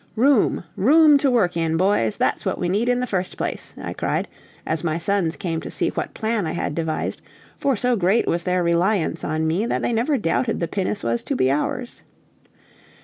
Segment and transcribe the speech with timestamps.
[0.15, 0.63] "Room!
[0.75, 2.17] room to work in, boys!
[2.17, 4.27] that's what we need in the first place!" I cried,
[4.65, 7.21] as my sons came to see what plan I had devised,
[7.55, 11.21] for so great was their reliance on me that they never doubted the pinnace was
[11.25, 12.01] to be ours.